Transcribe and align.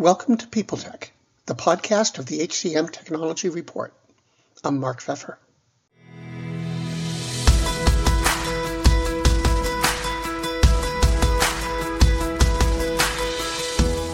Welcome 0.00 0.38
to 0.38 0.46
People 0.46 0.78
Tech, 0.78 1.12
the 1.44 1.54
podcast 1.54 2.18
of 2.18 2.24
the 2.24 2.38
HCM 2.38 2.90
Technology 2.90 3.50
Report. 3.50 3.92
I'm 4.64 4.80
Mark 4.80 5.02
Feffer. 5.02 5.36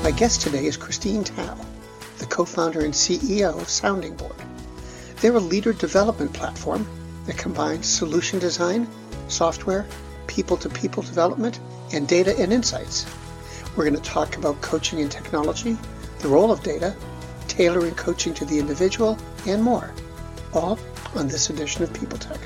My 0.03 0.11
guest 0.11 0.41
today 0.41 0.67
is 0.67 0.77
Christine 0.77 1.23
Tao, 1.23 1.57
the 2.19 2.27
co-founder 2.27 2.81
and 2.81 2.93
CEO 2.93 3.57
of 3.57 3.69
Sounding 3.69 4.17
Board. 4.17 4.35
They're 5.21 5.37
a 5.37 5.39
leader 5.39 5.73
development 5.73 6.33
platform 6.33 6.85
that 7.27 7.39
combines 7.39 7.87
solution 7.87 8.41
design, 8.41 8.89
software, 9.29 9.87
people-to-people 10.27 11.05
development, 11.05 11.61
and 11.93 12.09
data 12.09 12.37
and 12.37 12.53
insights. 12.53 13.07
We're 13.77 13.85
going 13.85 14.03
to 14.03 14.11
talk 14.11 14.39
about 14.39 14.63
coaching 14.63 15.03
and 15.03 15.13
technology, 15.13 15.77
the 16.21 16.29
role 16.29 16.51
of 16.51 16.63
data, 16.63 16.97
tailoring 17.47 17.95
coaching 17.95 18.33
to 18.33 18.47
the 18.47 18.59
individual, 18.59 19.19
and 19.47 19.63
more, 19.63 19.93
all 20.55 20.79
on 21.15 21.29
this 21.29 21.51
edition 21.51 21.83
of 21.83 21.93
People 21.93 22.17
Tech. 22.17 22.41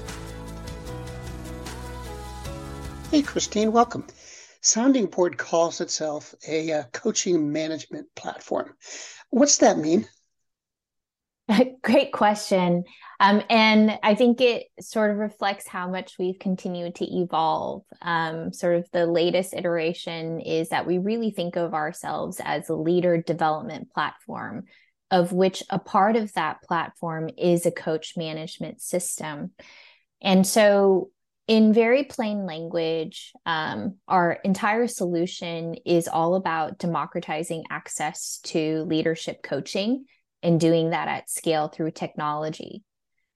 Hey, 3.12 3.22
Christine, 3.22 3.70
welcome. 3.70 4.08
Sounding 4.60 5.06
Board 5.06 5.38
calls 5.38 5.80
itself 5.80 6.34
a 6.48 6.72
uh, 6.72 6.82
coaching 6.92 7.52
management 7.52 8.08
platform. 8.16 8.74
What's 9.30 9.58
that 9.58 9.78
mean? 9.78 10.08
Great 11.82 12.12
question. 12.12 12.84
Um, 13.18 13.42
and 13.50 13.98
I 14.02 14.14
think 14.14 14.40
it 14.40 14.66
sort 14.80 15.10
of 15.10 15.18
reflects 15.18 15.66
how 15.66 15.88
much 15.88 16.16
we've 16.18 16.38
continued 16.38 16.94
to 16.96 17.04
evolve. 17.04 17.82
Um, 18.02 18.52
sort 18.52 18.76
of 18.76 18.88
the 18.92 19.06
latest 19.06 19.54
iteration 19.54 20.40
is 20.40 20.70
that 20.70 20.86
we 20.86 20.98
really 20.98 21.30
think 21.30 21.56
of 21.56 21.74
ourselves 21.74 22.40
as 22.42 22.68
a 22.68 22.74
leader 22.74 23.20
development 23.20 23.92
platform, 23.92 24.64
of 25.10 25.32
which 25.32 25.62
a 25.70 25.78
part 25.78 26.16
of 26.16 26.32
that 26.34 26.62
platform 26.62 27.30
is 27.36 27.66
a 27.66 27.70
coach 27.70 28.14
management 28.16 28.80
system. 28.80 29.50
And 30.22 30.46
so 30.46 31.10
in 31.48 31.72
very 31.72 32.04
plain 32.04 32.46
language, 32.46 33.32
um, 33.44 33.96
our 34.06 34.38
entire 34.44 34.86
solution 34.86 35.74
is 35.84 36.06
all 36.06 36.36
about 36.36 36.78
democratizing 36.78 37.64
access 37.70 38.38
to 38.44 38.84
leadership 38.84 39.42
coaching 39.42 40.04
and 40.42 40.60
doing 40.60 40.90
that 40.90 41.08
at 41.08 41.30
scale 41.30 41.68
through 41.68 41.92
technology. 41.92 42.82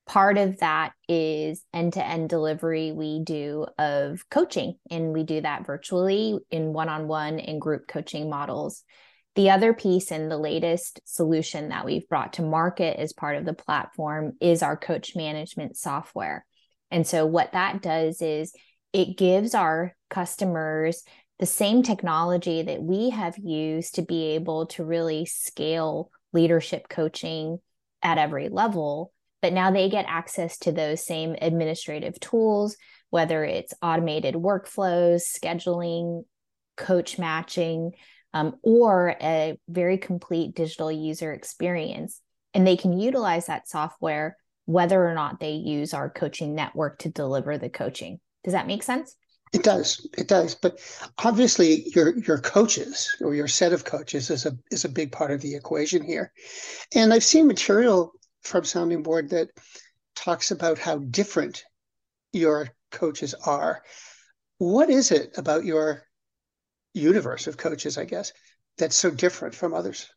Part 0.07 0.37
of 0.37 0.59
that 0.59 0.93
is 1.09 1.65
end 1.73 1.95
to 1.95 2.07
end 2.07 2.29
delivery 2.29 2.93
we 2.93 3.21
do 3.25 3.67
of 3.79 4.29
coaching, 4.31 4.77
and 4.91 5.13
we 5.13 5.23
do 5.25 5.41
that 5.41 5.67
virtually 5.67 6.39
in 6.51 6.75
one 6.75 6.91
on 6.91 7.09
one 7.09 7.39
and 7.39 7.61
group 7.61 7.89
coaching 7.89 8.29
models. 8.29 8.83
The 9.35 9.51
other 9.51 9.73
piece 9.73 10.11
and 10.11 10.31
the 10.31 10.37
latest 10.39 11.01
solution 11.05 11.71
that 11.71 11.85
we've 11.85 12.09
brought 12.09 12.35
to 12.35 12.43
market 12.43 13.01
as 13.01 13.13
part 13.13 13.37
of 13.37 13.45
the 13.45 13.55
platform 13.55 14.35
is 14.41 14.63
our 14.63 14.77
coach 14.77 15.17
management 15.17 15.77
software. 15.77 16.45
And 16.91 17.07
so, 17.07 17.25
what 17.27 17.53
that 17.53 17.83
does 17.83 18.21
is 18.21 18.53
it 18.93 19.17
gives 19.17 19.55
our 19.55 19.97
customers 20.11 21.03
the 21.39 21.47
same 21.47 21.83
technology 21.83 22.63
that 22.63 22.83
we 22.83 23.11
have 23.11 23.37
used 23.39 23.97
to 23.97 24.03
be 24.03 24.35
able 24.35 24.67
to 24.67 24.85
really 24.85 25.27
scale 25.27 26.11
leadership 26.35 26.89
coaching 26.89 27.59
at 28.03 28.19
every 28.19 28.49
level. 28.51 29.13
But 29.41 29.53
now 29.53 29.71
they 29.71 29.89
get 29.89 30.07
access 30.09 30.59
to 30.59 30.73
those 30.73 31.05
same 31.05 31.37
administrative 31.41 32.19
tools, 32.21 32.77
whether 33.11 33.45
it's 33.45 33.75
automated 33.83 34.35
workflows, 34.35 35.23
scheduling, 35.23 36.25
coach 36.77 37.19
matching, 37.19 37.93
um, 38.33 38.57
or 38.63 39.17
a 39.23 39.59
very 39.69 39.97
complete 39.97 40.55
digital 40.55 40.91
user 40.91 41.33
experience. 41.33 42.21
And 42.53 42.67
they 42.67 42.77
can 42.77 42.99
utilize 42.99 43.47
that 43.47 43.69
software 43.69 44.37
whether 44.67 45.07
or 45.07 45.15
not 45.15 45.41
they 45.41 45.53
use 45.53 45.93
our 45.93 46.09
coaching 46.09 46.55
network 46.55 46.99
to 47.01 47.11
deliver 47.11 47.59
the 47.59 47.69
coaching. 47.69 48.19
Does 48.45 48.55
that 48.55 48.67
make 48.67 48.83
sense? 48.83 49.15
It 49.55 49.63
does. 49.63 50.05
It 50.19 50.27
does. 50.27 50.57
But 50.57 50.81
obviously 51.19 51.89
your 51.95 52.19
your 52.19 52.39
coaches 52.39 53.15
or 53.21 53.37
your 53.37 53.47
set 53.47 53.73
of 53.73 53.85
coaches 53.85 54.29
is 54.29 54.47
a 54.47 54.59
is 54.73 54.85
a 54.85 54.89
big 54.89 55.13
part 55.13 55.31
of 55.31 55.41
the 55.41 55.55
equation 55.55 56.03
here. 56.03 56.33
And 56.93 57.13
I've 57.15 57.23
seen 57.23 57.47
material 57.47 58.13
from 58.43 58.65
Sounding 58.65 59.05
Board 59.05 59.31
that 59.31 59.51
talks 60.17 60.51
about 60.51 60.79
how 60.79 60.99
different 60.99 61.63
your 62.33 62.69
coaches 62.91 63.33
are. 63.47 63.85
What 64.59 64.91
is 64.91 65.13
it 65.13 65.39
about 65.39 65.65
your 65.65 66.03
universe 66.93 67.47
of 67.47 67.57
coaches, 67.57 67.97
I 67.97 68.07
guess, 68.07 68.33
that's 68.77 68.97
so 68.97 69.09
different 69.09 69.55
from 69.55 69.73
others? 69.73 70.11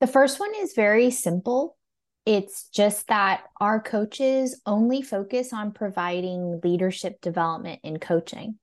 The 0.00 0.06
first 0.06 0.38
one 0.38 0.52
is 0.60 0.74
very 0.74 1.10
simple 1.10 1.76
it's 2.24 2.68
just 2.68 3.08
that 3.08 3.42
our 3.60 3.80
coaches 3.80 4.60
only 4.64 5.02
focus 5.02 5.52
on 5.52 5.72
providing 5.72 6.60
leadership 6.62 7.20
development 7.20 7.80
and 7.82 8.00
coaching. 8.00 8.58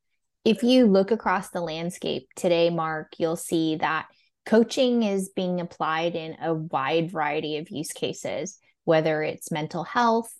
If 0.45 0.63
you 0.63 0.87
look 0.87 1.11
across 1.11 1.49
the 1.49 1.61
landscape 1.61 2.27
today, 2.35 2.69
Mark, 2.69 3.13
you'll 3.17 3.35
see 3.35 3.75
that 3.77 4.07
coaching 4.45 5.03
is 5.03 5.29
being 5.35 5.59
applied 5.59 6.15
in 6.15 6.37
a 6.41 6.53
wide 6.53 7.11
variety 7.11 7.57
of 7.57 7.69
use 7.69 7.91
cases, 7.91 8.57
whether 8.85 9.21
it's 9.21 9.51
mental 9.51 9.83
health, 9.83 10.33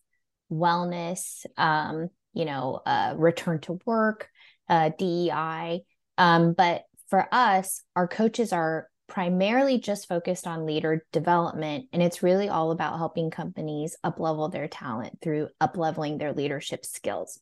wellness, 0.52 1.46
um, 1.58 2.09
you 2.34 2.46
know, 2.46 2.81
uh, 2.85 3.13
return 3.18 3.59
to 3.59 3.79
work, 3.85 4.29
uh, 4.69 4.91
DEI. 4.97 5.81
Um, 6.18 6.53
but 6.53 6.84
for 7.09 7.28
us, 7.31 7.84
our 7.96 8.08
coaches 8.08 8.53
are 8.53 8.88
primarily 9.09 9.80
just 9.80 10.08
focused 10.08 10.47
on 10.47 10.66
leader 10.66 11.06
development 11.12 11.88
and 11.92 12.02
it's 12.02 12.24
really 12.24 12.47
all 12.47 12.72
about 12.72 12.97
helping 12.97 13.31
companies 13.31 13.97
uplevel 14.06 14.52
their 14.52 14.68
talent 14.68 15.20
through 15.22 15.50
upleveling 15.62 16.20
their 16.20 16.34
leadership 16.34 16.86
skills. 16.86 17.40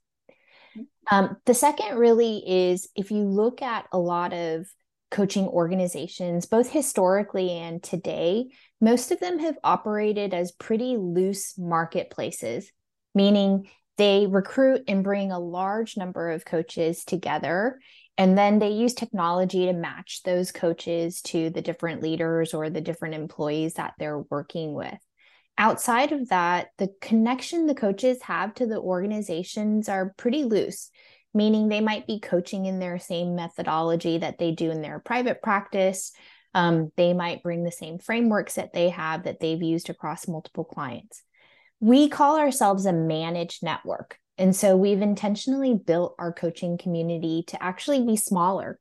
Um, 1.10 1.38
the 1.46 1.54
second 1.54 1.98
really 1.98 2.44
is 2.46 2.88
if 2.96 3.12
you 3.12 3.24
look 3.24 3.62
at 3.62 3.88
a 3.92 4.00
lot 4.00 4.34
of 4.34 4.68
coaching 5.10 5.48
organizations 5.48 6.46
both 6.46 6.70
historically 6.70 7.52
and 7.52 7.82
today 7.82 8.50
most 8.82 9.12
of 9.12 9.20
them 9.22 9.40
have 9.40 9.58
operated 9.64 10.34
as 10.34 10.52
pretty 10.52 10.98
loose 10.98 11.58
marketplaces 11.58 12.70
meaning 13.16 13.70
they 13.98 14.28
recruit 14.28 14.84
and 14.88 15.06
bring 15.06 15.32
a 15.32 15.40
large 15.40 15.96
number 15.96 16.30
of 16.30 16.44
coaches 16.44 17.06
together 17.06 17.80
and 18.18 18.38
then 18.38 18.60
they 18.60 18.72
use 18.72 18.94
technology 18.94 19.66
to 19.66 19.74
match 19.74 20.22
those 20.24 20.52
coaches 20.52 21.22
to 21.22 21.50
the 21.50 21.62
different 21.62 22.02
leaders 22.02 22.54
or 22.54 22.70
the 22.70 22.82
different 22.82 23.16
employees 23.16 23.76
that 23.76 23.94
they're 24.00 24.24
working 24.30 24.74
with. 24.74 24.98
Outside 25.58 26.12
of 26.12 26.30
that, 26.30 26.68
the 26.78 26.90
connection 27.02 27.66
the 27.66 27.76
coaches 27.76 28.22
have 28.24 28.54
to 28.56 28.68
the 28.68 28.80
organizations 28.80 29.90
are 29.90 30.14
pretty 30.18 30.44
loose, 30.44 30.90
meaning 31.34 31.68
they 31.68 31.82
might 31.82 32.08
be 32.08 32.20
coaching 32.20 32.66
in 32.66 32.80
their 32.80 33.00
same 33.00 33.36
methodology 33.36 34.20
that 34.20 34.38
they 34.38 34.52
do 34.52 34.72
in 34.72 34.82
their 34.82 35.00
private 35.00 35.42
practice. 35.42 36.12
Um, 36.54 36.92
they 36.96 37.14
might 37.14 37.44
bring 37.44 37.64
the 37.64 37.72
same 37.72 38.00
frameworks 38.00 38.56
that 38.56 38.74
they 38.74 38.90
have 38.90 39.24
that 39.24 39.40
they've 39.40 39.62
used 39.62 39.90
across 39.90 40.28
multiple 40.28 40.64
clients. 40.64 41.24
We 41.80 42.10
call 42.10 42.40
ourselves 42.40 42.86
a 42.86 42.94
managed 42.94 43.64
network. 43.64 44.18
And 44.38 44.56
so 44.56 44.78
we've 44.78 45.02
intentionally 45.02 45.74
built 45.74 46.16
our 46.20 46.32
coaching 46.32 46.78
community 46.78 47.44
to 47.48 47.62
actually 47.62 48.06
be 48.06 48.16
smaller. 48.16 48.80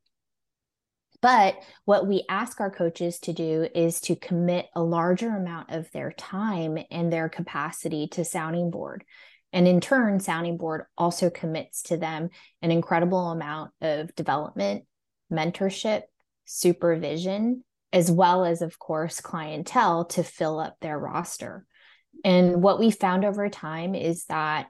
But 1.23 1.57
what 1.87 2.07
we 2.07 2.25
ask 2.29 2.61
our 2.61 2.71
coaches 2.71 3.19
to 3.21 3.33
do 3.33 3.67
is 3.75 4.01
to 4.03 4.17
commit 4.17 4.67
a 4.75 4.83
larger 4.83 5.35
amount 5.35 5.71
of 5.71 5.91
their 5.93 6.13
time 6.13 6.79
and 6.91 7.13
their 7.13 7.29
capacity 7.29 8.07
to 8.09 8.25
Sounding 8.25 8.71
Board. 8.71 9.03
And 9.53 9.67
in 9.67 9.81
turn, 9.81 10.21
Sounding 10.21 10.59
Board 10.59 10.85
also 10.99 11.31
commits 11.31 11.83
to 11.85 11.97
them 11.97 12.29
an 12.61 12.71
incredible 12.71 13.31
amount 13.31 13.73
of 13.81 14.15
development, 14.15 14.85
mentorship, 15.33 16.03
supervision, 16.45 17.65
as 17.93 18.11
well 18.11 18.45
as, 18.45 18.61
of 18.61 18.79
course, 18.79 19.21
clientele 19.21 20.05
to 20.05 20.23
fill 20.23 20.59
up 20.59 20.77
their 20.81 20.99
roster. 20.99 21.65
And 22.25 22.63
what 22.63 22.79
we 22.79 22.91
found 22.91 23.25
over 23.25 23.49
time 23.49 23.95
is 23.95 24.27
that 24.27 24.67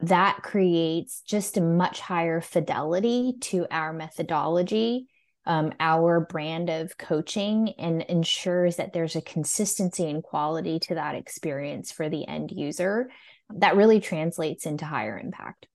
that 0.00 0.40
creates 0.42 1.22
just 1.22 1.56
a 1.56 1.60
much 1.60 2.00
higher 2.00 2.40
fidelity 2.40 3.34
to 3.40 3.66
our 3.70 3.92
methodology, 3.92 5.06
um, 5.46 5.72
our 5.80 6.20
brand 6.20 6.68
of 6.68 6.98
coaching, 6.98 7.72
and 7.78 8.02
ensures 8.02 8.76
that 8.76 8.92
there's 8.92 9.16
a 9.16 9.22
consistency 9.22 10.08
and 10.08 10.22
quality 10.22 10.78
to 10.80 10.94
that 10.96 11.14
experience 11.14 11.92
for 11.92 12.08
the 12.08 12.26
end 12.28 12.50
user 12.50 13.10
that 13.54 13.76
really 13.76 14.00
translates 14.00 14.66
into 14.66 14.84
higher 14.84 15.18
impact. 15.18 15.66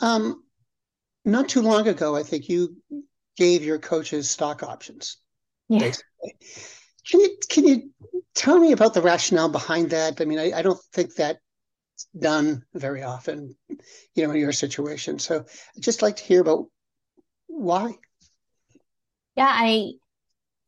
Um, 0.00 0.44
not 1.24 1.48
too 1.48 1.62
long 1.62 1.88
ago, 1.88 2.14
I 2.14 2.22
think 2.22 2.48
you 2.48 2.76
gave 3.36 3.64
your 3.64 3.78
coaches 3.78 4.30
stock 4.30 4.62
options. 4.62 5.16
Yeah. 5.68 5.80
Basically. 5.80 6.36
Can 7.10 7.20
you 7.20 7.36
can 7.48 7.66
you 7.66 7.90
tell 8.34 8.58
me 8.58 8.72
about 8.72 8.94
the 8.94 9.02
rationale 9.02 9.48
behind 9.48 9.90
that? 9.90 10.20
I 10.20 10.24
mean, 10.24 10.38
I, 10.38 10.58
I 10.58 10.62
don't 10.62 10.80
think 10.92 11.14
that 11.14 11.38
done 12.18 12.64
very 12.74 13.02
often, 13.02 13.54
you 14.14 14.26
know, 14.26 14.32
in 14.32 14.40
your 14.40 14.52
situation. 14.52 15.18
So 15.18 15.44
I'd 15.76 15.82
just 15.82 16.02
like 16.02 16.16
to 16.16 16.24
hear 16.24 16.40
about 16.40 16.66
why. 17.46 17.94
Yeah, 19.36 19.50
I 19.50 19.92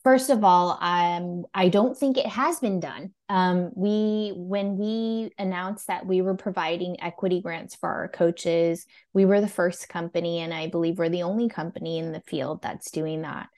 First 0.03 0.31
of 0.31 0.45
all, 0.45 0.79
um, 0.81 1.45
I 1.53 1.69
don't 1.69 1.97
think 1.97 2.17
it 2.17 2.27
has 2.27 2.59
been 2.59 2.81
done. 2.81 3.13
Um, 3.29 3.71
we, 3.77 4.33
when 4.35 4.79
we 4.79 5.31
announced 5.39 5.89
that 5.89 6.07
we 6.07 6.23
were 6.23 6.37
providing 6.37 7.03
equity 7.03 7.43
grants 7.43 7.75
for 7.75 7.91
our 7.91 8.09
coaches, 8.09 8.87
we 9.13 9.27
were 9.27 9.43
the 9.43 9.49
first 9.49 9.91
company, 9.91 10.39
and 10.39 10.55
I 10.55 10.69
believe 10.69 10.99
we're 10.99 11.11
the 11.11 11.25
only 11.25 11.51
company 11.51 11.99
in 11.99 12.13
the 12.13 12.23
field 12.23 12.63
that's 12.63 12.91
doing 12.91 13.23
that. 13.23 13.49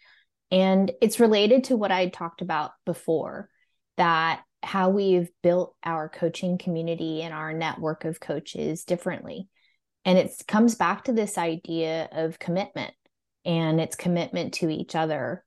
And 0.51 0.91
it's 1.01 1.21
related 1.21 1.65
to 1.65 1.77
what 1.77 1.93
I 1.93 2.09
talked 2.09 2.43
about 2.43 2.73
before 2.85 3.49
that 3.97 4.43
how 4.63 4.91
we've 4.91 5.29
built 5.43 5.75
our 5.85 6.09
coaching 6.09 6.59
community 6.59 7.23
and 7.23 7.35
our 7.35 7.53
network 7.53 8.05
of 8.05 8.21
coaches 8.21 8.85
differently. 8.85 9.49
And 10.05 10.19
it 10.19 10.33
comes 10.49 10.75
back 10.75 11.05
to 11.05 11.13
this 11.13 11.39
idea 11.39 12.09
of 12.13 12.39
commitment 12.39 12.93
and 13.45 13.81
its 13.81 13.97
commitment 13.97 14.55
to 14.55 14.69
each 14.69 14.95
other. 14.95 15.45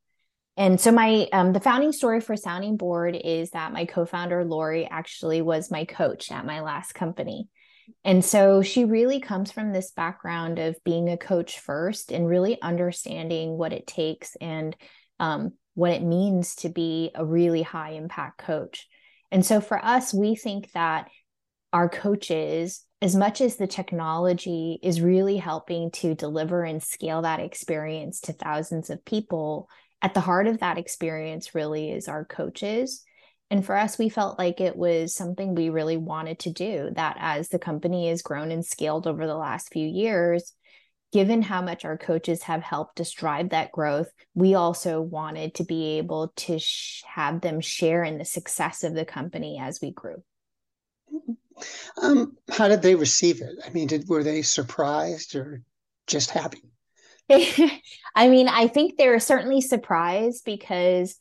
And 0.58 0.80
so 0.80 0.92
my 0.92 1.28
um, 1.34 1.52
the 1.52 1.60
founding 1.60 1.92
story 1.92 2.22
for 2.22 2.38
sounding 2.38 2.78
board 2.78 3.18
is 3.22 3.52
that 3.52 3.74
my 3.74 3.86
co-founder 3.86 4.46
lori 4.46 4.86
actually 4.86 5.42
was 5.42 5.72
my 5.72 5.84
coach 5.86 6.32
at 6.32 6.46
my 6.46 6.62
last 6.62 6.94
company. 6.94 7.50
And 8.04 8.24
so 8.24 8.62
she 8.62 8.86
really 8.86 9.20
comes 9.20 9.52
from 9.52 9.72
this 9.72 9.92
background 9.92 10.60
of 10.60 10.76
being 10.84 11.10
a 11.10 11.18
coach 11.18 11.60
first 11.60 12.12
and 12.12 12.28
really 12.28 12.60
understanding 12.62 13.58
what 13.58 13.74
it 13.74 13.86
takes 13.86 14.36
and 14.42 14.76
um, 15.20 15.54
what 15.76 15.92
it 15.92 16.02
means 16.02 16.56
to 16.56 16.70
be 16.70 17.12
a 17.14 17.26
really 17.26 17.62
high 17.62 17.92
impact 17.92 18.40
coach 18.40 18.88
and 19.32 19.46
so 19.46 19.62
for 19.62 19.84
us 19.84 20.14
we 20.14 20.36
think 20.36 20.72
that 20.72 21.10
our 21.74 21.90
coaches 21.90 22.86
as 23.02 23.16
much 23.16 23.42
as 23.42 23.58
the 23.58 23.68
technology 23.68 24.80
is 24.82 25.02
really 25.02 25.38
helping 25.38 25.92
to 25.92 26.16
deliver 26.16 26.64
and 26.64 26.82
scale 26.82 27.22
that 27.22 27.40
experience 27.40 28.22
to 28.22 28.34
thousands 28.34 28.90
of 28.90 29.04
people 29.06 29.70
at 30.02 30.14
the 30.14 30.22
heart 30.22 30.48
of 30.48 30.60
that 30.60 30.78
experience 30.78 31.56
really 31.56 31.92
is 31.92 32.08
our 32.08 32.26
coaches. 32.26 33.04
And 33.52 33.66
for 33.66 33.76
us, 33.76 33.98
we 33.98 34.10
felt 34.10 34.40
like 34.40 34.62
it 34.62 34.76
was 34.76 35.16
something 35.16 35.54
we 35.54 35.70
really 35.70 35.98
wanted 35.98 36.40
to 36.40 36.52
do. 36.52 36.90
That 36.96 37.18
as 37.20 37.50
the 37.50 37.60
company 37.60 38.10
has 38.10 38.22
grown 38.22 38.52
and 38.52 38.66
scaled 38.66 39.08
over 39.08 39.28
the 39.28 39.36
last 39.36 39.72
few 39.72 39.88
years, 39.88 40.54
given 41.16 41.42
how 41.42 41.62
much 41.62 41.86
our 41.86 41.98
coaches 41.98 42.44
have 42.44 42.62
helped 42.62 43.00
us 43.00 43.10
drive 43.14 43.52
that 43.52 43.72
growth, 43.72 44.12
we 44.34 44.54
also 44.54 45.00
wanted 45.00 45.54
to 45.54 45.64
be 45.64 45.98
able 45.98 46.34
to 46.36 46.60
sh- 46.60 47.04
have 47.08 47.40
them 47.40 47.62
share 47.62 48.04
in 48.04 48.18
the 48.18 48.26
success 48.26 48.84
of 48.84 48.94
the 48.94 49.06
company 49.06 49.58
as 49.58 49.80
we 49.82 49.92
grew. 49.92 50.22
Um, 52.02 52.36
how 52.52 52.68
did 52.68 52.82
they 52.82 52.96
receive 52.96 53.42
it? 53.42 53.56
I 53.66 53.70
mean, 53.70 53.88
did 53.88 54.10
were 54.10 54.24
they 54.24 54.42
surprised 54.42 55.38
or 55.38 55.62
just 56.06 56.32
happy? 56.32 56.64
I 57.30 58.28
mean, 58.28 58.50
I 58.50 58.68
think 58.68 58.98
they're 58.98 59.22
certainly 59.22 59.62
surprised 59.62 60.44
because 60.44 61.16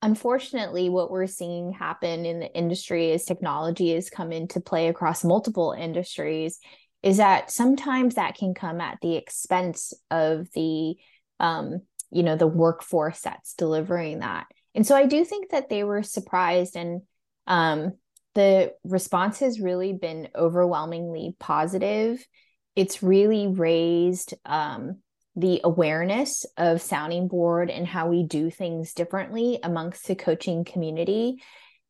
unfortunately 0.00 0.88
what 0.90 1.10
we're 1.10 1.26
seeing 1.26 1.72
happen 1.72 2.24
in 2.24 2.38
the 2.38 2.56
industry 2.56 3.10
as 3.10 3.24
technology 3.24 3.94
has 3.96 4.10
come 4.10 4.30
into 4.30 4.60
play 4.60 4.86
across 4.86 5.24
multiple 5.24 5.74
industries 5.76 6.60
is 7.02 7.16
that 7.16 7.50
sometimes 7.50 8.14
that 8.14 8.34
can 8.36 8.54
come 8.54 8.80
at 8.80 8.98
the 9.00 9.16
expense 9.16 9.92
of 10.10 10.48
the 10.54 10.96
um, 11.38 11.80
you 12.10 12.22
know 12.22 12.36
the 12.36 12.46
workforce 12.46 13.20
that's 13.20 13.54
delivering 13.54 14.20
that. 14.20 14.46
And 14.74 14.86
so 14.86 14.94
i 14.94 15.06
do 15.06 15.24
think 15.24 15.50
that 15.50 15.68
they 15.68 15.84
were 15.84 16.02
surprised 16.02 16.76
and 16.76 17.02
um, 17.46 17.92
the 18.34 18.74
response 18.84 19.40
has 19.40 19.60
really 19.60 19.92
been 19.92 20.28
overwhelmingly 20.36 21.34
positive. 21.40 22.24
It's 22.76 23.02
really 23.02 23.48
raised 23.48 24.34
um, 24.44 24.98
the 25.34 25.60
awareness 25.64 26.46
of 26.56 26.82
sounding 26.82 27.26
board 27.26 27.70
and 27.70 27.86
how 27.86 28.08
we 28.08 28.22
do 28.22 28.50
things 28.50 28.92
differently 28.92 29.58
amongst 29.62 30.06
the 30.06 30.14
coaching 30.14 30.64
community. 30.64 31.42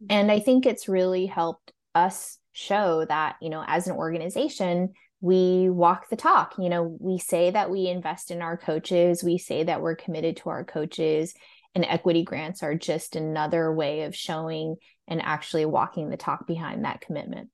And 0.09 0.31
i 0.31 0.41
think 0.41 0.65
it's 0.65 0.89
really 0.89 1.27
helped 1.27 1.73
us 1.95 2.39
show 2.53 3.05
that 3.05 3.37
you 3.41 3.51
know 3.51 3.65
as 3.67 3.87
an 3.87 3.97
organization 3.97 4.93
we 5.21 5.69
walk 5.69 6.09
the 6.09 6.17
talk 6.17 6.55
you 6.59 6.69
know 6.69 6.97
we 6.99 7.19
say 7.19 7.51
that 7.51 7.71
we 7.71 7.87
invest 7.87 8.31
in 8.31 8.43
our 8.43 8.57
coaches 8.57 9.23
we 9.23 9.39
say 9.39 9.63
that 9.63 9.81
we're 9.81 9.97
committed 9.97 10.37
to 10.37 10.49
our 10.49 10.65
coaches 10.65 11.35
and 11.75 11.85
equity 11.85 12.25
grants 12.25 12.63
are 12.63 12.75
just 12.75 13.15
another 13.15 13.73
way 13.73 14.03
of 14.03 14.17
showing 14.17 14.77
and 15.07 15.23
actually 15.23 15.65
walking 15.65 16.11
the 16.11 16.17
talk 16.17 16.47
behind 16.47 16.85
that 16.85 17.01
commitment 17.01 17.51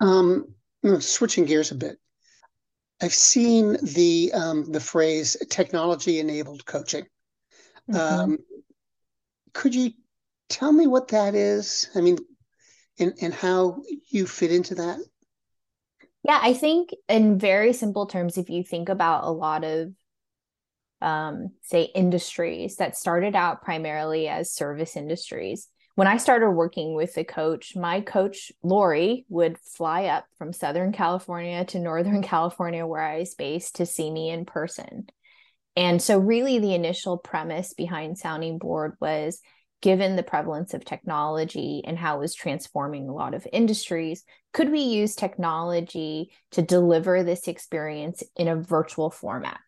um 0.00 0.46
switching 0.98 1.44
gears 1.44 1.72
a 1.72 1.74
bit 1.74 1.98
I've 3.02 3.14
seen 3.14 3.76
the 3.82 4.30
um, 4.32 4.72
the 4.72 4.80
phrase 4.80 5.36
technology 5.50 6.18
enabled 6.18 6.64
coaching. 6.64 7.04
Mm-hmm. 7.90 7.96
Um, 7.96 8.38
could 9.52 9.74
you 9.74 9.92
tell 10.48 10.72
me 10.72 10.86
what 10.86 11.08
that 11.08 11.34
is? 11.34 11.90
I 11.94 12.00
mean, 12.00 12.18
and 12.98 13.14
and 13.20 13.34
how 13.34 13.82
you 14.08 14.26
fit 14.26 14.52
into 14.52 14.74
that? 14.76 14.98
Yeah, 16.24 16.40
I 16.42 16.54
think 16.54 16.90
in 17.08 17.38
very 17.38 17.72
simple 17.72 18.06
terms, 18.06 18.36
if 18.36 18.50
you 18.50 18.64
think 18.64 18.88
about 18.88 19.24
a 19.24 19.30
lot 19.30 19.64
of 19.64 19.92
um, 21.00 21.50
say 21.62 21.82
industries 21.94 22.76
that 22.76 22.96
started 22.96 23.36
out 23.36 23.62
primarily 23.62 24.26
as 24.26 24.52
service 24.52 24.96
industries, 24.96 25.68
when 25.96 26.06
I 26.06 26.18
started 26.18 26.50
working 26.50 26.94
with 26.94 27.14
the 27.14 27.24
coach, 27.24 27.74
my 27.74 28.02
coach, 28.02 28.52
Lori, 28.62 29.24
would 29.30 29.56
fly 29.58 30.04
up 30.06 30.26
from 30.36 30.52
Southern 30.52 30.92
California 30.92 31.64
to 31.66 31.78
Northern 31.78 32.22
California, 32.24 32.86
where 32.86 33.02
I 33.02 33.20
was 33.20 33.34
based, 33.34 33.76
to 33.76 33.86
see 33.86 34.10
me 34.10 34.30
in 34.30 34.44
person. 34.44 35.06
And 35.74 36.00
so, 36.00 36.18
really, 36.18 36.58
the 36.58 36.74
initial 36.74 37.18
premise 37.18 37.72
behind 37.72 38.18
Sounding 38.18 38.58
Board 38.58 38.96
was 39.00 39.40
given 39.82 40.16
the 40.16 40.22
prevalence 40.22 40.74
of 40.74 40.84
technology 40.84 41.82
and 41.84 41.98
how 41.98 42.16
it 42.16 42.20
was 42.20 42.34
transforming 42.34 43.08
a 43.08 43.14
lot 43.14 43.34
of 43.34 43.46
industries, 43.52 44.24
could 44.52 44.70
we 44.70 44.80
use 44.80 45.14
technology 45.14 46.30
to 46.52 46.62
deliver 46.62 47.22
this 47.22 47.46
experience 47.46 48.22
in 48.36 48.48
a 48.48 48.56
virtual 48.56 49.10
format? 49.10 49.58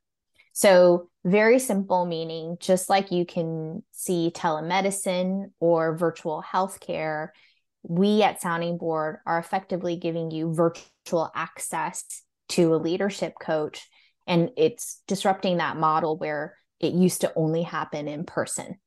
So, 0.53 1.09
very 1.25 1.59
simple 1.61 2.05
meaning, 2.05 2.57
just 2.59 2.89
like 2.89 3.13
you 3.13 3.25
can 3.25 3.85
see 3.93 4.33
telemedicine 4.35 5.53
or 5.61 5.97
virtual 5.97 6.43
healthcare, 6.43 7.29
we 7.83 8.23
at 8.23 8.41
Sounding 8.41 8.77
Board 8.77 9.19
are 9.25 9.39
effectively 9.39 9.97
giving 9.97 10.31
you 10.31 10.53
virtual 10.53 11.31
access 11.35 12.05
to 12.49 12.75
a 12.75 12.77
leadership 12.77 13.35
coach. 13.41 13.89
And 14.27 14.51
it's 14.57 15.01
disrupting 15.07 15.59
that 15.59 15.77
model 15.77 16.19
where 16.19 16.57
it 16.81 16.93
used 16.93 17.21
to 17.21 17.33
only 17.37 17.63
happen 17.63 18.09
in 18.09 18.25
person. 18.25 18.79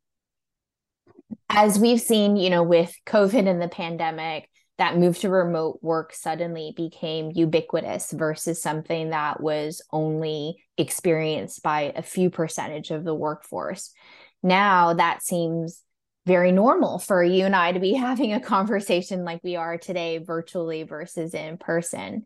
As 1.50 1.80
we've 1.80 2.02
seen, 2.02 2.36
you 2.36 2.50
know, 2.50 2.64
with 2.64 2.94
COVID 3.06 3.48
and 3.48 3.62
the 3.62 3.68
pandemic, 3.68 4.50
that 4.82 4.98
move 4.98 5.20
to 5.20 5.30
remote 5.30 5.78
work 5.84 6.12
suddenly 6.12 6.74
became 6.76 7.32
ubiquitous 7.36 8.12
versus 8.12 8.60
something 8.64 9.12
that 9.12 9.40
was 9.40 9.84
only 9.92 10.56
experienced 10.76 11.62
by 11.62 11.94
a 11.96 12.02
few 12.02 12.32
percentage 12.32 12.90
of 12.90 13.04
the 13.04 13.14
workforce. 13.14 13.94
Now 14.42 14.96
that 14.96 15.22
seems 15.22 15.84
very 16.26 16.52
normal 16.52 16.98
for 16.98 17.24
you 17.24 17.46
and 17.46 17.56
I 17.56 17.74
to 17.74 17.80
be 17.80 17.94
having 18.08 18.34
a 18.34 18.40
conversation 18.40 19.24
like 19.24 19.42
we 19.44 19.56
are 19.56 19.78
today, 19.78 20.18
virtually 20.18 20.82
versus 20.82 21.36
in 21.36 21.58
person. 21.58 22.26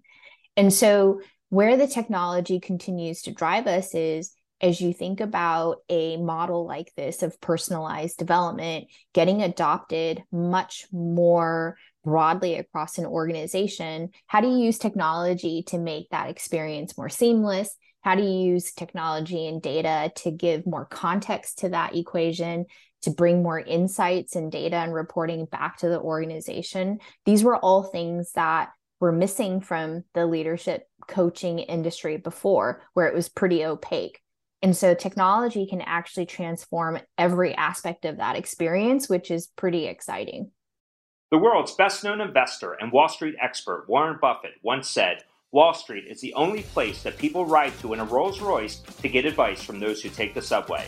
And 0.55 0.73
so, 0.73 1.19
where 1.49 1.77
the 1.77 1.87
technology 1.87 2.59
continues 2.59 3.23
to 3.23 3.33
drive 3.33 3.67
us 3.67 3.93
is 3.93 4.31
as 4.61 4.79
you 4.79 4.93
think 4.93 5.19
about 5.19 5.77
a 5.89 6.17
model 6.17 6.65
like 6.65 6.91
this 6.95 7.23
of 7.23 7.39
personalized 7.41 8.17
development 8.17 8.87
getting 9.13 9.41
adopted 9.41 10.23
much 10.31 10.85
more 10.91 11.77
broadly 12.03 12.55
across 12.55 12.97
an 12.97 13.05
organization, 13.05 14.09
how 14.27 14.41
do 14.41 14.47
you 14.47 14.57
use 14.57 14.77
technology 14.77 15.63
to 15.63 15.77
make 15.77 16.09
that 16.09 16.29
experience 16.29 16.97
more 16.97 17.09
seamless? 17.09 17.75
How 18.01 18.15
do 18.15 18.21
you 18.21 18.51
use 18.53 18.71
technology 18.71 19.47
and 19.47 19.61
data 19.61 20.11
to 20.17 20.31
give 20.31 20.67
more 20.67 20.85
context 20.85 21.59
to 21.59 21.69
that 21.69 21.95
equation, 21.95 22.65
to 23.01 23.09
bring 23.09 23.41
more 23.41 23.59
insights 23.59 24.35
and 24.35 24.51
data 24.51 24.75
and 24.75 24.93
reporting 24.93 25.45
back 25.45 25.79
to 25.79 25.89
the 25.89 25.99
organization? 25.99 26.99
These 27.25 27.43
were 27.43 27.57
all 27.57 27.83
things 27.83 28.31
that 28.33 28.69
were 28.99 29.11
missing 29.11 29.59
from 29.59 30.03
the 30.13 30.27
leadership 30.27 30.83
coaching 31.07 31.59
industry 31.59 32.17
before, 32.17 32.83
where 32.93 33.07
it 33.07 33.13
was 33.15 33.27
pretty 33.27 33.65
opaque. 33.65 34.21
And 34.65 34.75
so 34.75 34.95
technology 34.95 35.67
can 35.67 35.81
actually 35.81 36.25
transform 36.25 36.97
every 37.19 37.53
aspect 37.53 38.03
of 38.03 38.17
that 38.17 38.35
experience, 38.35 39.07
which 39.07 39.29
is 39.29 39.45
pretty 39.45 39.85
exciting. 39.85 40.49
The 41.29 41.37
world's 41.37 41.75
best 41.75 42.03
known 42.03 42.19
investor 42.19 42.73
and 42.73 42.91
Wall 42.91 43.07
Street 43.07 43.35
expert 43.39 43.85
Warren 43.87 44.17
Buffett 44.19 44.53
once 44.63 44.89
said, 44.89 45.23
Wall 45.51 45.75
Street 45.75 46.05
is 46.09 46.19
the 46.19 46.33
only 46.33 46.63
place 46.63 47.03
that 47.03 47.19
people 47.19 47.45
ride 47.45 47.77
to 47.81 47.93
in 47.93 47.99
a 47.99 48.05
Rolls 48.05 48.41
Royce 48.41 48.77
to 49.03 49.07
get 49.07 49.27
advice 49.27 49.61
from 49.61 49.79
those 49.79 50.01
who 50.01 50.09
take 50.09 50.33
the 50.33 50.41
subway. 50.41 50.87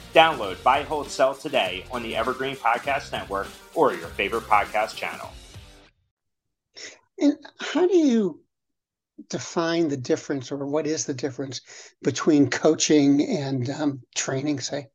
Download 0.13 0.61
Buy, 0.63 0.83
Hold, 0.83 1.09
Sell 1.09 1.33
today 1.33 1.85
on 1.91 2.03
the 2.03 2.15
Evergreen 2.15 2.55
Podcast 2.55 3.11
Network 3.11 3.47
or 3.73 3.93
your 3.93 4.09
favorite 4.09 4.43
podcast 4.43 4.95
channel. 4.95 5.29
And 7.17 7.35
how 7.59 7.87
do 7.87 7.95
you 7.95 8.41
define 9.29 9.87
the 9.87 9.97
difference, 9.97 10.51
or 10.51 10.65
what 10.65 10.87
is 10.87 11.05
the 11.05 11.13
difference 11.13 11.61
between 12.01 12.49
coaching 12.49 13.21
and 13.25 13.69
um, 13.69 14.01
training, 14.15 14.59
say? 14.59 14.87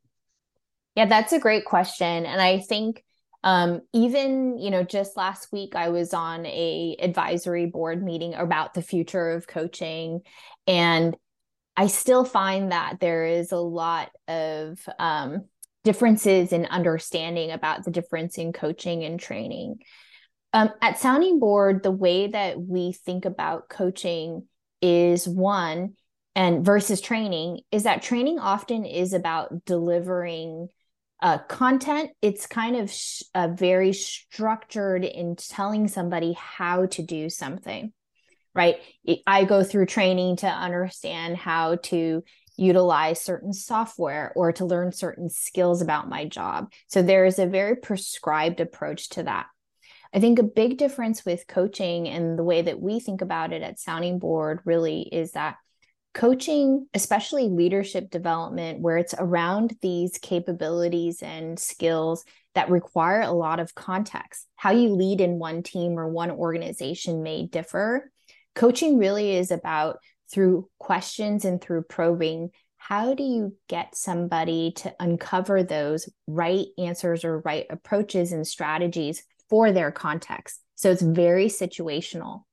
Yeah, 0.95 1.05
that's 1.05 1.33
a 1.33 1.39
great 1.39 1.65
question. 1.65 2.25
And 2.25 2.41
I 2.41 2.59
think 2.59 3.03
um, 3.43 3.81
even 3.93 4.57
you 4.57 4.71
know 4.71 4.83
just 4.83 5.15
last 5.15 5.51
week 5.51 5.75
i 5.75 5.89
was 5.89 6.13
on 6.13 6.45
a 6.45 6.97
advisory 6.99 7.67
board 7.67 8.03
meeting 8.03 8.33
about 8.33 8.73
the 8.73 8.81
future 8.81 9.29
of 9.29 9.47
coaching 9.47 10.21
and 10.65 11.15
I 11.77 11.87
still 11.87 12.25
find 12.25 12.71
that 12.71 12.99
there 12.99 13.25
is 13.27 13.51
a 13.51 13.57
lot 13.57 14.09
of 14.27 14.79
um, 14.97 15.45
differences 15.83 16.51
in 16.51 16.65
understanding 16.65 17.51
about 17.51 17.85
the 17.85 17.91
difference 17.91 18.39
in 18.39 18.51
coaching 18.51 19.03
and 19.03 19.19
training. 19.19 19.77
Um, 20.53 20.71
at 20.81 20.97
Sounding 20.97 21.39
Board, 21.39 21.83
the 21.83 21.91
way 21.91 22.27
that 22.27 22.59
we 22.59 22.93
think 22.93 23.25
about 23.25 23.69
coaching 23.69 24.47
is 24.81 25.27
one, 25.27 25.93
and 26.35 26.65
versus 26.65 26.99
training 26.99 27.59
is 27.71 27.83
that 27.83 28.01
training 28.01 28.39
often 28.39 28.83
is 28.83 29.13
about 29.13 29.65
delivering 29.65 30.69
uh, 31.21 31.37
content. 31.39 32.11
It's 32.23 32.47
kind 32.47 32.75
of 32.75 32.91
sh- 32.91 33.23
uh, 33.35 33.49
very 33.49 33.93
structured 33.93 35.05
in 35.05 35.35
telling 35.35 35.87
somebody 35.87 36.33
how 36.33 36.87
to 36.87 37.03
do 37.03 37.29
something 37.29 37.93
right? 38.57 38.77
I 39.27 39.45
go 39.45 39.63
through 39.63 39.85
training 39.85 40.37
to 40.37 40.47
understand 40.47 41.37
how 41.37 41.75
to 41.83 42.23
utilize 42.57 43.21
certain 43.21 43.53
software 43.53 44.33
or 44.35 44.51
to 44.53 44.65
learn 44.65 44.91
certain 44.91 45.29
skills 45.29 45.81
about 45.81 46.09
my 46.09 46.25
job. 46.25 46.71
So 46.87 47.03
there 47.03 47.25
is 47.25 47.37
a 47.37 47.45
very 47.45 47.75
prescribed 47.75 48.59
approach 48.59 49.09
to 49.09 49.23
that. 49.23 49.45
I 50.11 50.19
think 50.19 50.39
a 50.39 50.43
big 50.43 50.77
difference 50.77 51.23
with 51.23 51.45
coaching 51.47 52.07
and 52.07 52.37
the 52.37 52.43
way 52.43 52.63
that 52.63 52.81
we 52.81 52.99
think 52.99 53.21
about 53.21 53.53
it 53.53 53.61
at 53.61 53.79
Sounding 53.79 54.17
Board 54.17 54.61
really 54.65 55.01
is 55.01 55.33
that 55.33 55.57
coaching, 56.15 56.87
especially 56.95 57.49
leadership 57.49 58.09
development, 58.09 58.79
where 58.81 58.97
it's 58.97 59.13
around 59.19 59.75
these 59.83 60.17
capabilities 60.17 61.21
and 61.21 61.59
skills 61.59 62.25
that 62.55 62.71
require 62.71 63.21
a 63.21 63.31
lot 63.31 63.59
of 63.59 63.75
context. 63.75 64.47
How 64.55 64.71
you 64.71 64.89
lead 64.89 65.21
in 65.21 65.37
one 65.37 65.61
team 65.61 65.99
or 65.99 66.07
one 66.07 66.31
organization 66.31 67.21
may 67.21 67.45
differ, 67.45 68.11
coaching 68.57 68.97
really 68.97 69.35
is 69.35 69.51
about 69.51 69.99
through 70.31 70.67
questions 70.79 71.45
and 71.45 71.61
through 71.61 71.83
probing 71.83 72.49
how 72.77 73.13
do 73.13 73.23
you 73.23 73.53
get 73.67 73.95
somebody 73.95 74.71
to 74.71 74.93
uncover 74.99 75.61
those 75.61 76.09
right 76.25 76.67
answers 76.77 77.25
or 77.25 77.39
right 77.39 77.65
approaches 77.69 78.31
and 78.31 78.47
strategies 78.47 79.23
for 79.49 79.71
their 79.71 79.91
context? 79.91 80.61
So 80.75 80.91
it's 80.91 81.01
very 81.01 81.47
situational. 81.47 82.43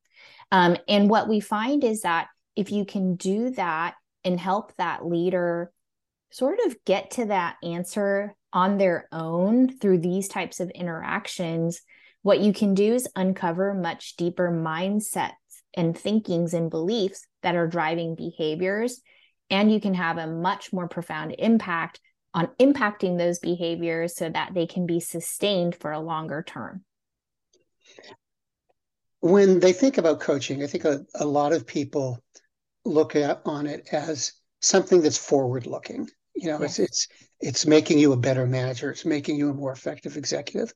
Um, 0.50 0.76
and 0.88 1.08
what 1.08 1.28
we 1.28 1.38
find 1.38 1.84
is 1.84 2.00
that 2.02 2.28
if 2.56 2.72
you 2.72 2.84
can 2.84 3.14
do 3.14 3.50
that 3.50 3.94
and 4.24 4.40
help 4.40 4.72
that 4.76 5.06
leader 5.06 5.70
sort 6.32 6.58
of 6.66 6.76
get 6.84 7.12
to 7.12 7.26
that 7.26 7.56
answer 7.62 8.34
on 8.52 8.76
their 8.76 9.08
own 9.12 9.68
through 9.78 9.98
these 9.98 10.26
types 10.26 10.58
of 10.58 10.70
interactions 10.70 11.80
what 12.24 12.40
you 12.40 12.54
can 12.54 12.72
do 12.72 12.94
is 12.94 13.06
uncover 13.14 13.74
much 13.74 14.16
deeper 14.16 14.50
mindset 14.50 15.32
and 15.76 15.96
thinkings 15.96 16.54
and 16.54 16.70
beliefs 16.70 17.26
that 17.42 17.56
are 17.56 17.66
driving 17.66 18.14
behaviors. 18.14 19.00
And 19.50 19.72
you 19.72 19.80
can 19.80 19.94
have 19.94 20.18
a 20.18 20.26
much 20.26 20.72
more 20.72 20.88
profound 20.88 21.34
impact 21.38 22.00
on 22.32 22.48
impacting 22.58 23.16
those 23.16 23.38
behaviors 23.38 24.16
so 24.16 24.28
that 24.28 24.54
they 24.54 24.66
can 24.66 24.86
be 24.86 25.00
sustained 25.00 25.76
for 25.76 25.92
a 25.92 26.00
longer 26.00 26.42
term. 26.46 26.84
When 29.20 29.60
they 29.60 29.72
think 29.72 29.98
about 29.98 30.20
coaching, 30.20 30.62
I 30.62 30.66
think 30.66 30.84
a, 30.84 31.04
a 31.14 31.24
lot 31.24 31.52
of 31.52 31.66
people 31.66 32.22
look 32.84 33.16
at 33.16 33.40
on 33.44 33.66
it 33.66 33.88
as 33.92 34.32
something 34.60 35.00
that's 35.00 35.16
forward 35.16 35.66
looking. 35.66 36.08
You 36.34 36.48
know, 36.48 36.62
it's 36.62 36.80
it's 36.80 37.06
it's 37.40 37.66
making 37.66 37.98
you 38.00 38.12
a 38.12 38.16
better 38.16 38.44
manager, 38.44 38.90
it's 38.90 39.04
making 39.04 39.36
you 39.36 39.50
a 39.50 39.54
more 39.54 39.72
effective 39.72 40.16
executive. 40.16 40.74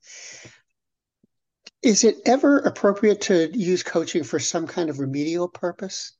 Is 1.81 2.03
it 2.03 2.17
ever 2.25 2.57
appropriate 2.59 3.21
to 3.21 3.49
use 3.57 3.83
coaching 3.83 4.23
for 4.23 4.37
some 4.37 4.67
kind 4.67 4.89
of 4.89 4.99
remedial 4.99 5.47
purpose? 5.47 6.13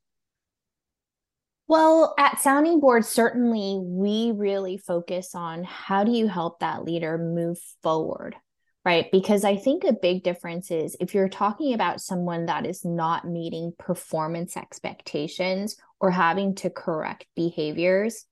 Well, 1.67 2.15
at 2.17 2.39
Sounding 2.39 2.79
Board, 2.79 3.05
certainly 3.05 3.79
we 3.79 4.31
really 4.35 4.77
focus 4.77 5.35
on 5.35 5.63
how 5.63 6.03
do 6.03 6.11
you 6.11 6.27
help 6.27 6.59
that 6.59 6.83
leader 6.83 7.17
move 7.17 7.59
forward, 7.83 8.35
right? 8.83 9.05
Because 9.11 9.43
I 9.43 9.57
think 9.57 9.83
a 9.83 9.93
big 9.93 10.23
difference 10.23 10.71
is 10.71 10.97
if 10.99 11.13
you're 11.13 11.29
talking 11.29 11.73
about 11.73 12.01
someone 12.01 12.47
that 12.47 12.65
is 12.65 12.83
not 12.83 13.27
meeting 13.27 13.73
performance 13.77 14.57
expectations 14.57 15.75
or 15.99 16.09
having 16.09 16.55
to 16.55 16.71
correct 16.71 17.27
behaviors, 17.35 18.25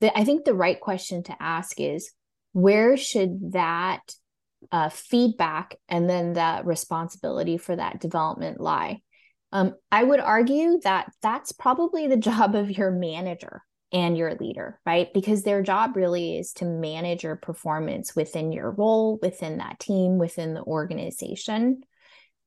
that 0.00 0.12
I 0.14 0.24
think 0.24 0.44
the 0.44 0.52
right 0.52 0.78
question 0.78 1.22
to 1.24 1.36
ask 1.40 1.80
is 1.80 2.12
where 2.52 2.96
should 2.96 3.52
that 3.52 4.02
uh, 4.72 4.88
feedback 4.88 5.76
and 5.88 6.08
then 6.08 6.34
that 6.34 6.66
responsibility 6.66 7.58
for 7.58 7.76
that 7.76 8.00
development 8.00 8.60
lie. 8.60 9.00
Um, 9.52 9.74
I 9.90 10.02
would 10.02 10.20
argue 10.20 10.80
that 10.82 11.10
that's 11.22 11.52
probably 11.52 12.06
the 12.06 12.16
job 12.16 12.54
of 12.54 12.70
your 12.70 12.90
manager 12.90 13.62
and 13.92 14.18
your 14.18 14.34
leader, 14.34 14.80
right? 14.84 15.12
Because 15.14 15.42
their 15.42 15.62
job 15.62 15.96
really 15.96 16.36
is 16.36 16.52
to 16.54 16.64
manage 16.64 17.22
your 17.22 17.36
performance 17.36 18.16
within 18.16 18.52
your 18.52 18.70
role, 18.70 19.18
within 19.22 19.58
that 19.58 19.78
team, 19.78 20.18
within 20.18 20.54
the 20.54 20.62
organization. 20.62 21.82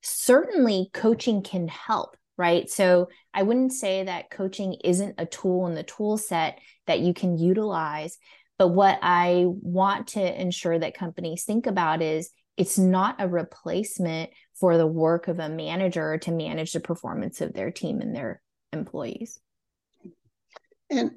Certainly, 0.02 0.90
coaching 0.94 1.42
can 1.42 1.68
help, 1.68 2.16
right? 2.38 2.70
So 2.70 3.10
I 3.34 3.44
wouldn't 3.44 3.74
say 3.74 4.04
that 4.04 4.30
coaching 4.30 4.76
isn't 4.84 5.16
a 5.18 5.26
tool 5.26 5.68
in 5.68 5.76
the 5.76 5.84
tool 5.84 6.18
set 6.18 6.60
that 6.88 7.00
you 7.00 7.14
can 7.14 7.38
utilize, 7.38 8.18
but 8.60 8.68
what 8.68 9.00
I 9.02 9.46
want 9.48 10.08
to 10.10 10.42
ensure 10.42 10.78
that 10.78 10.94
companies 10.94 11.46
think 11.46 11.66
about 11.66 12.02
is 12.02 12.30
it's 12.58 12.78
not 12.78 13.16
a 13.18 13.28
replacement 13.28 14.32
for 14.60 14.78
the 14.78 14.86
work 14.86 15.30
of 15.30 15.40
a 15.40 15.48
manager 15.48 16.18
to 16.18 16.32
manage 16.32 16.74
the 16.74 16.82
performance 16.82 17.40
of 17.40 17.54
their 17.54 17.72
team 17.72 18.02
and 18.02 18.14
their 18.14 18.42
employees. 18.74 19.40
And 20.90 21.12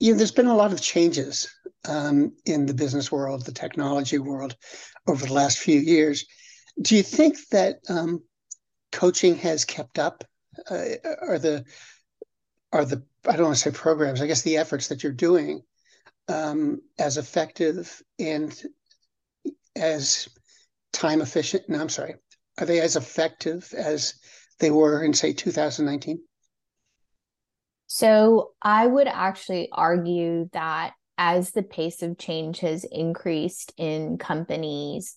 you 0.00 0.12
know, 0.12 0.18
there's 0.18 0.32
been 0.32 0.48
a 0.48 0.56
lot 0.56 0.72
of 0.72 0.82
changes 0.82 1.48
um, 1.88 2.32
in 2.44 2.66
the 2.66 2.74
business 2.74 3.12
world, 3.12 3.46
the 3.46 3.52
technology 3.52 4.18
world, 4.18 4.56
over 5.06 5.24
the 5.24 5.32
last 5.32 5.58
few 5.58 5.78
years. 5.78 6.26
Do 6.82 6.96
you 6.96 7.04
think 7.04 7.38
that 7.52 7.76
um, 7.88 8.20
coaching 8.90 9.36
has 9.36 9.64
kept 9.64 10.00
up? 10.00 10.24
Uh, 10.68 10.96
are 11.22 11.38
the 11.38 11.64
are 12.72 12.84
the 12.84 13.04
I 13.28 13.36
don't 13.36 13.46
want 13.46 13.56
to 13.56 13.62
say 13.62 13.70
programs, 13.70 14.20
I 14.20 14.26
guess 14.26 14.42
the 14.42 14.56
efforts 14.56 14.88
that 14.88 15.04
you're 15.04 15.12
doing 15.12 15.62
um, 16.28 16.80
as 16.98 17.16
effective 17.16 18.02
and 18.18 18.60
as 19.74 20.28
time 20.92 21.20
efficient? 21.20 21.68
No, 21.68 21.80
I'm 21.80 21.88
sorry. 21.88 22.14
Are 22.58 22.66
they 22.66 22.80
as 22.80 22.96
effective 22.96 23.72
as 23.76 24.14
they 24.58 24.70
were 24.70 25.02
in, 25.02 25.12
say, 25.12 25.32
2019? 25.32 26.18
So 27.86 28.50
I 28.60 28.86
would 28.86 29.06
actually 29.06 29.68
argue 29.70 30.48
that 30.52 30.92
as 31.18 31.52
the 31.52 31.62
pace 31.62 32.02
of 32.02 32.18
change 32.18 32.60
has 32.60 32.84
increased 32.84 33.72
in 33.76 34.18
companies, 34.18 35.16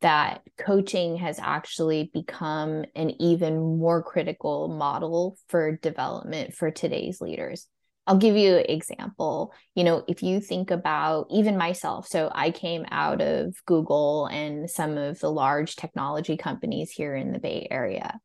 that 0.00 0.42
coaching 0.58 1.16
has 1.16 1.38
actually 1.38 2.10
become 2.12 2.84
an 2.94 3.10
even 3.20 3.78
more 3.78 4.02
critical 4.02 4.68
model 4.68 5.36
for 5.48 5.76
development 5.76 6.54
for 6.54 6.70
today's 6.70 7.20
leaders. 7.20 7.66
I'll 8.10 8.16
give 8.16 8.36
you 8.36 8.56
an 8.56 8.66
example. 8.68 9.54
You 9.76 9.84
know, 9.84 10.02
if 10.08 10.20
you 10.20 10.40
think 10.40 10.72
about 10.72 11.28
even 11.30 11.56
myself, 11.56 12.08
so 12.08 12.28
I 12.34 12.50
came 12.50 12.84
out 12.90 13.20
of 13.20 13.54
Google 13.66 14.26
and 14.26 14.68
some 14.68 14.98
of 14.98 15.20
the 15.20 15.30
large 15.30 15.76
technology 15.76 16.36
companies 16.36 16.90
here 16.90 17.14
in 17.14 17.30
the 17.30 17.38
Bay 17.38 17.68
Area. 17.70 18.18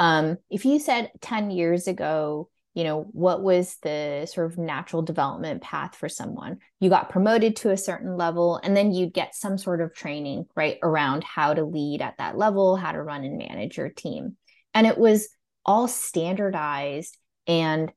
Um, 0.00 0.38
if 0.50 0.64
you 0.64 0.80
said 0.80 1.12
10 1.20 1.52
years 1.52 1.86
ago, 1.86 2.48
you 2.74 2.82
know, 2.82 3.02
what 3.12 3.44
was 3.44 3.76
the 3.80 4.26
sort 4.28 4.50
of 4.50 4.58
natural 4.58 5.02
development 5.02 5.62
path 5.62 5.94
for 5.94 6.08
someone? 6.08 6.58
You 6.80 6.90
got 6.90 7.08
promoted 7.08 7.54
to 7.56 7.70
a 7.70 7.76
certain 7.76 8.16
level, 8.16 8.56
and 8.60 8.76
then 8.76 8.90
you'd 8.92 9.14
get 9.14 9.36
some 9.36 9.56
sort 9.56 9.80
of 9.80 9.94
training, 9.94 10.46
right, 10.56 10.78
around 10.82 11.22
how 11.22 11.54
to 11.54 11.62
lead 11.64 12.02
at 12.02 12.18
that 12.18 12.36
level, 12.36 12.74
how 12.74 12.90
to 12.90 13.00
run 13.00 13.22
and 13.22 13.38
manage 13.38 13.76
your 13.76 13.88
team. 13.88 14.36
And 14.74 14.84
it 14.84 14.98
was 14.98 15.28
all 15.64 15.86
standardized 15.86 17.16
and 17.46 17.92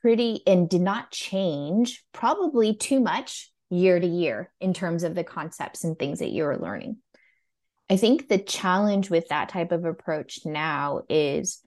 pretty, 0.00 0.42
and 0.46 0.68
did 0.68 0.80
not 0.80 1.10
change 1.10 2.04
probably 2.12 2.74
too 2.74 3.00
much 3.00 3.50
year 3.70 4.00
to 4.00 4.06
year 4.06 4.52
in 4.60 4.74
terms 4.74 5.02
of 5.02 5.14
the 5.14 5.24
concepts 5.24 5.84
and 5.84 5.98
things 5.98 6.18
that 6.18 6.30
you 6.30 6.44
were 6.44 6.58
learning. 6.58 6.96
I 7.88 7.96
think 7.96 8.28
the 8.28 8.38
challenge 8.38 9.10
with 9.10 9.28
that 9.28 9.48
type 9.48 9.72
of 9.72 9.84
approach 9.84 10.40
now 10.44 11.02
is 11.08 11.60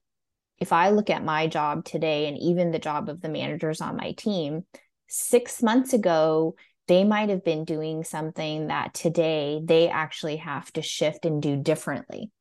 if 0.60 0.72
I 0.72 0.90
look 0.92 1.10
at 1.10 1.24
my 1.24 1.48
job 1.48 1.84
today 1.84 2.28
and 2.28 2.38
even 2.38 2.72
the 2.72 2.80
job 2.80 3.10
of 3.10 3.22
the 3.22 3.30
managers 3.30 3.82
on 3.82 3.98
my 3.98 4.14
team, 4.14 4.66
six 5.08 5.62
months 5.62 5.94
ago, 5.94 6.56
they 6.88 7.04
might 7.04 7.30
have 7.30 7.44
been 7.44 7.66
doing 7.66 8.04
something 8.04 8.68
that 8.68 8.94
today 8.94 9.62
they 9.64 9.90
actually 9.90 10.38
have 10.38 10.72
to 10.74 10.82
shift 10.82 11.26
and 11.26 11.42
do 11.42 11.58
differently. 11.58 12.32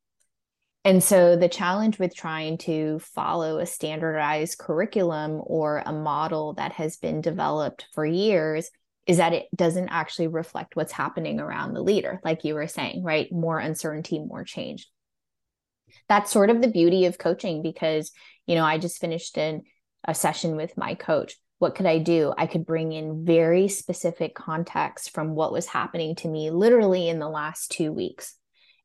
And 0.85 1.01
so 1.01 1.37
the 1.37 1.47
challenge 1.47 1.97
with 1.97 2.13
trying 2.13 2.57
to 2.59 2.99
follow 2.99 3.59
a 3.59 3.65
standardized 3.65 4.57
curriculum 4.57 5.41
or 5.41 5.81
a 5.85 5.93
model 5.93 6.53
that 6.55 6.73
has 6.73 6.97
been 6.97 7.21
developed 7.21 7.85
for 7.93 8.05
years 8.05 8.69
is 9.07 9.17
that 9.17 9.33
it 9.33 9.47
doesn't 9.55 9.89
actually 9.89 10.27
reflect 10.27 10.75
what's 10.75 10.91
happening 10.91 11.39
around 11.39 11.73
the 11.73 11.81
leader, 11.81 12.19
like 12.23 12.43
you 12.43 12.53
were 12.53 12.67
saying, 12.67 13.03
right? 13.03 13.31
More 13.31 13.59
uncertainty, 13.59 14.19
more 14.19 14.43
change. 14.43 14.87
That's 16.09 16.31
sort 16.31 16.49
of 16.49 16.61
the 16.61 16.69
beauty 16.69 17.05
of 17.05 17.17
coaching 17.17 17.61
because 17.61 18.11
you 18.45 18.55
know 18.55 18.65
i 18.65 18.77
just 18.77 18.99
finished 18.99 19.37
in 19.37 19.61
a 20.05 20.13
session 20.13 20.55
with 20.55 20.75
my 20.75 20.95
coach. 20.95 21.35
What 21.59 21.75
could 21.75 21.85
i 21.85 21.97
do? 21.97 22.33
I 22.37 22.47
could 22.47 22.65
bring 22.65 22.91
in 22.91 23.25
very 23.25 23.67
specific 23.69 24.35
context 24.35 25.11
from 25.11 25.35
what 25.35 25.53
was 25.53 25.67
happening 25.67 26.15
to 26.15 26.27
me 26.27 26.49
literally 26.49 27.07
in 27.07 27.19
the 27.19 27.29
last 27.29 27.71
two 27.71 27.93
weeks. 27.93 28.35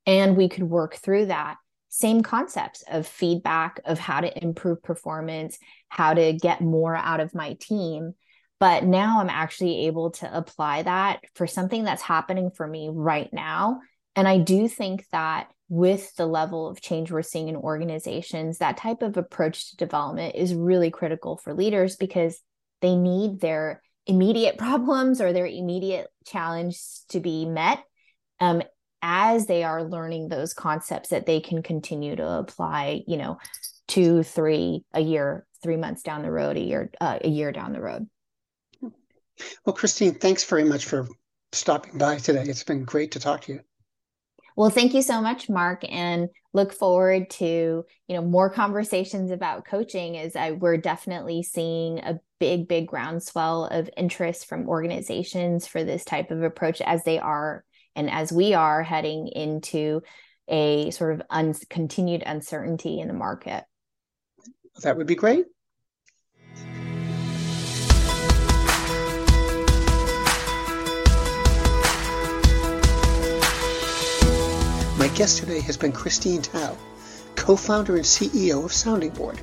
And 0.06 0.36
we 0.36 0.48
could 0.48 0.64
work 0.64 0.94
through 0.94 1.26
that 1.26 1.56
same 1.88 2.22
concepts 2.22 2.82
of 2.90 3.06
feedback 3.06 3.80
of 3.84 3.98
how 3.98 4.20
to 4.20 4.42
improve 4.42 4.82
performance 4.82 5.58
how 5.88 6.12
to 6.14 6.32
get 6.34 6.60
more 6.60 6.94
out 6.94 7.20
of 7.20 7.34
my 7.34 7.54
team. 7.60 8.14
But 8.60 8.84
now 8.84 9.20
i'm 9.20 9.30
actually 9.30 9.86
able 9.86 10.10
to 10.12 10.36
apply 10.36 10.82
that 10.82 11.20
for 11.34 11.46
something 11.46 11.84
that's 11.84 12.02
happening 12.02 12.50
for 12.50 12.66
me 12.66 12.90
right 12.92 13.32
now. 13.32 13.80
And 14.16 14.28
i 14.28 14.38
do 14.38 14.68
think 14.68 15.06
that 15.12 15.48
with 15.68 16.14
the 16.16 16.26
level 16.26 16.68
of 16.68 16.80
change 16.80 17.12
we're 17.12 17.22
seeing 17.22 17.48
in 17.48 17.56
organizations, 17.56 18.58
that 18.58 18.78
type 18.78 19.02
of 19.02 19.16
approach 19.16 19.70
to 19.70 19.76
development 19.76 20.34
is 20.34 20.54
really 20.54 20.90
critical 20.90 21.36
for 21.36 21.52
leaders 21.52 21.96
because 21.96 22.40
they 22.80 22.96
need 22.96 23.40
their 23.40 23.82
immediate 24.06 24.56
problems 24.58 25.20
or 25.20 25.32
their 25.32 25.46
immediate 25.46 26.08
challenge 26.26 26.78
to 27.10 27.20
be 27.20 27.44
met. 27.44 27.82
Um, 28.40 28.62
as 29.02 29.46
they 29.46 29.64
are 29.64 29.84
learning 29.84 30.28
those 30.28 30.54
concepts 30.54 31.10
that 31.10 31.26
they 31.26 31.40
can 31.40 31.62
continue 31.62 32.16
to 32.16 32.26
apply, 32.26 33.02
you 33.06 33.16
know, 33.16 33.38
two, 33.86 34.22
three, 34.22 34.84
a 34.92 35.00
year, 35.00 35.46
three 35.62 35.76
months 35.76 36.02
down 36.02 36.22
the 36.22 36.30
road, 36.30 36.56
a 36.56 36.60
year, 36.60 36.90
uh, 37.00 37.18
a 37.22 37.28
year 37.28 37.52
down 37.52 37.72
the 37.72 37.80
road. 37.80 38.08
Well, 39.64 39.74
Christine, 39.74 40.14
thanks 40.14 40.44
very 40.44 40.64
much 40.64 40.84
for 40.84 41.06
stopping 41.52 41.98
by 41.98 42.16
today. 42.18 42.42
It's 42.42 42.64
been 42.64 42.84
great 42.84 43.12
to 43.12 43.20
talk 43.20 43.42
to 43.42 43.52
you. 43.52 43.60
Well, 44.56 44.70
thank 44.70 44.92
you 44.92 45.02
so 45.02 45.20
much, 45.20 45.48
Mark, 45.48 45.84
and 45.88 46.28
look 46.52 46.72
forward 46.72 47.30
to 47.30 47.84
you 48.08 48.16
know 48.16 48.22
more 48.22 48.50
conversations 48.50 49.30
about 49.30 49.64
coaching. 49.64 50.18
As 50.18 50.34
I, 50.34 50.50
we're 50.50 50.78
definitely 50.78 51.44
seeing 51.44 52.00
a 52.00 52.18
big, 52.40 52.66
big 52.66 52.88
groundswell 52.88 53.66
of 53.66 53.88
interest 53.96 54.46
from 54.46 54.68
organizations 54.68 55.68
for 55.68 55.84
this 55.84 56.04
type 56.04 56.32
of 56.32 56.42
approach, 56.42 56.80
as 56.80 57.04
they 57.04 57.20
are 57.20 57.64
and 57.98 58.08
as 58.08 58.32
we 58.32 58.54
are 58.54 58.80
heading 58.84 59.26
into 59.26 60.00
a 60.46 60.92
sort 60.92 61.14
of 61.14 61.22
un- 61.30 61.54
continued 61.68 62.22
uncertainty 62.24 63.00
in 63.00 63.08
the 63.08 63.12
market. 63.12 63.64
That 64.82 64.96
would 64.96 65.08
be 65.08 65.16
great. 65.16 65.46
My 74.96 75.08
guest 75.16 75.38
today 75.38 75.60
has 75.60 75.76
been 75.76 75.90
Christine 75.90 76.40
Tao, 76.40 76.76
co-founder 77.34 77.96
and 77.96 78.04
CEO 78.04 78.64
of 78.64 78.72
Sounding 78.72 79.10
Board. 79.10 79.40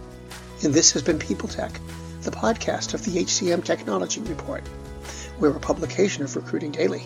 And 0.64 0.74
this 0.74 0.94
has 0.94 1.02
been 1.02 1.20
People 1.20 1.50
Tech, 1.50 1.74
the 2.22 2.32
podcast 2.32 2.94
of 2.94 3.04
the 3.04 3.22
HCM 3.22 3.66
Technology 3.66 4.22
Report. 4.22 4.64
We're 5.42 5.56
a 5.56 5.60
publication 5.60 6.24
of 6.24 6.34
Recruiting 6.38 6.72
Daily. 6.72 7.06